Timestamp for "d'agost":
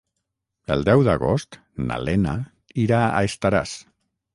1.09-1.59